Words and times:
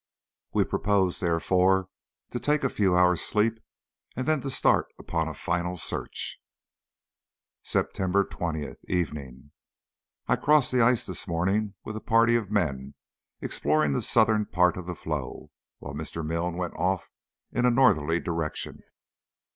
We 0.51 0.63
propose 0.63 1.19
therefore 1.19 1.87
to 2.31 2.39
take 2.39 2.63
a 2.63 2.71
few 2.73 2.97
hours' 2.97 3.21
sleep, 3.21 3.59
and 4.15 4.27
then 4.27 4.41
to 4.41 4.49
start 4.49 4.87
upon 4.97 5.27
a 5.27 5.35
final 5.35 5.75
search. 5.77 6.39
September 7.61 8.25
20th, 8.25 8.83
evening. 8.87 9.51
I 10.27 10.37
crossed 10.37 10.71
the 10.71 10.81
ice 10.83 11.05
this 11.05 11.27
morning 11.27 11.75
with 11.83 11.95
a 11.95 11.99
party 12.01 12.35
of 12.35 12.49
men 12.49 12.95
exploring 13.41 13.91
the 13.93 14.01
southern 14.01 14.47
part 14.47 14.75
of 14.75 14.87
the 14.87 14.95
floe, 14.95 15.51
while 15.77 15.93
Mr. 15.93 16.25
Milne 16.25 16.57
went 16.57 16.73
off 16.75 17.11
in 17.51 17.67
a 17.67 17.69
northerly 17.69 18.19
direction. 18.19 18.81